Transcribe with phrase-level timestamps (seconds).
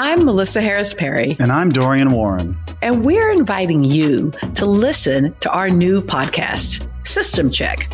[0.00, 1.36] I'm Melissa Harris Perry.
[1.40, 2.56] And I'm Dorian Warren.
[2.82, 7.88] And we're inviting you to listen to our new podcast, System Check.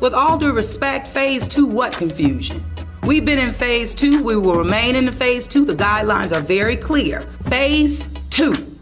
[0.00, 2.64] With all due respect, phase two, what confusion?
[3.02, 4.24] We've been in phase two.
[4.24, 5.66] We will remain in the phase two.
[5.66, 7.20] The guidelines are very clear.
[7.20, 8.77] Phase two.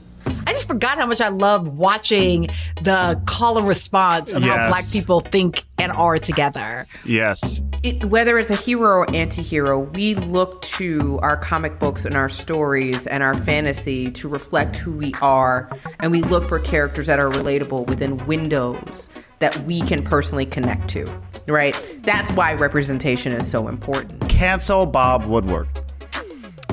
[0.56, 2.48] I just forgot how much I love watching
[2.80, 4.56] the call and response of yes.
[4.56, 6.86] how black people think and are together.
[7.04, 7.60] Yes.
[7.82, 12.30] It, whether it's a hero or anti-hero, we look to our comic books and our
[12.30, 15.68] stories and our fantasy to reflect who we are,
[16.00, 19.10] and we look for characters that are relatable within windows
[19.40, 21.04] that we can personally connect to,
[21.48, 21.98] right?
[21.98, 24.26] That's why representation is so important.
[24.30, 25.68] Cancel Bob Woodward.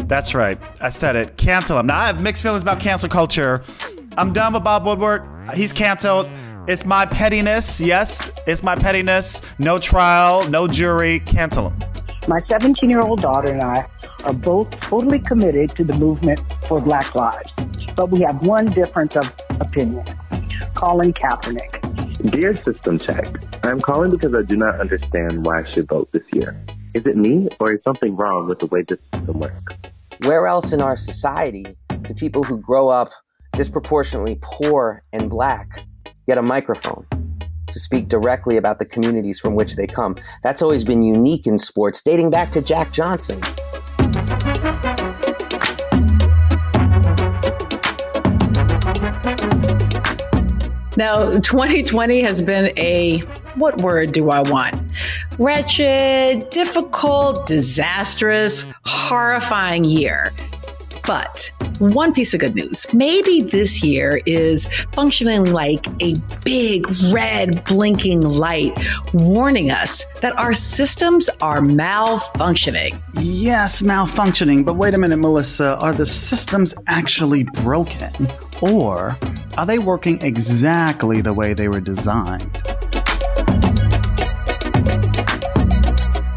[0.07, 0.57] That's right.
[0.81, 1.37] I said it.
[1.37, 1.87] Cancel him.
[1.87, 3.63] Now, I have mixed feelings about cancel culture.
[4.17, 5.23] I'm done with Bob Woodward.
[5.55, 6.27] He's canceled.
[6.67, 7.81] It's my pettiness.
[7.81, 9.41] Yes, it's my pettiness.
[9.59, 11.19] No trial, no jury.
[11.21, 11.89] Cancel him.
[12.27, 13.87] My 17 year old daughter and I
[14.23, 17.49] are both totally committed to the movement for Black Lives,
[17.97, 20.05] but we have one difference of opinion
[20.73, 21.81] Colin Kaepernick.
[22.31, 23.27] Dear System Check,
[23.65, 26.55] I'm calling because I do not understand why I should vote this year.
[26.93, 29.73] Is it me, or is something wrong with the way this system works?
[30.25, 33.09] Where else in our society do people who grow up
[33.53, 35.85] disproportionately poor and black
[36.27, 37.07] get a microphone
[37.71, 40.15] to speak directly about the communities from which they come?
[40.43, 43.41] That's always been unique in sports, dating back to Jack Johnson.
[50.95, 53.19] Now, 2020 has been a
[53.55, 54.79] what word do I want?
[55.39, 60.31] Wretched, difficult, disastrous, horrifying year.
[61.05, 62.85] But one piece of good news.
[62.93, 68.77] Maybe this year is functioning like a big red blinking light
[69.13, 73.01] warning us that our systems are malfunctioning.
[73.19, 74.63] Yes, malfunctioning.
[74.63, 75.77] But wait a minute, Melissa.
[75.79, 78.11] Are the systems actually broken?
[78.61, 79.17] Or
[79.57, 82.49] are they working exactly the way they were designed?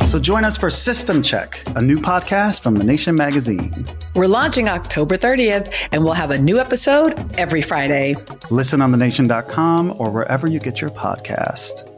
[0.06, 3.86] So join us for System Check, a new podcast from The Nation magazine.
[4.14, 8.14] We're launching October 30th, and we'll have a new episode every Friday.
[8.50, 11.95] Listen on thenation.com or wherever you get your podcast.